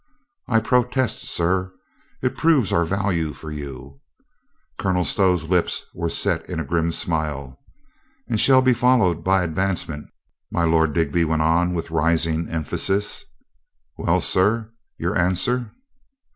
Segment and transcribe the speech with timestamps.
[0.47, 1.71] "I protest, sir,
[2.23, 4.01] it proves our value for you."...
[4.79, 7.59] Colonel Stow's lips were set in a grim smile....
[8.27, 10.07] "And shall be followed by advancement,"
[10.49, 13.25] my Lord Digby went on with rising emphasis,
[13.95, 15.69] "Well, sir, your answer?"